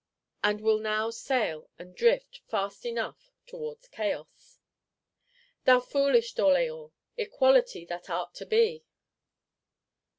[0.43, 4.57] And will now sail and drift, fast enough, towards Chaos?
[5.65, 8.83] Thou foolish D'Orléans; Equality that art to be!